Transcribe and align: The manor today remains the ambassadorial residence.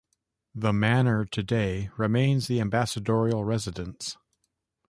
The 0.55 0.73
manor 0.73 1.25
today 1.25 1.91
remains 1.95 2.47
the 2.47 2.59
ambassadorial 2.59 3.43
residence. 3.45 4.17